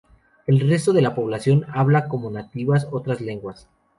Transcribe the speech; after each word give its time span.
El 0.47 0.67
resto 0.67 0.93
de 0.93 1.03
la 1.03 1.13
población 1.13 1.63
hablaba 1.71 2.07
como 2.07 2.31
nativas 2.31 2.87
otras 2.91 3.21
lenguas. 3.21 3.67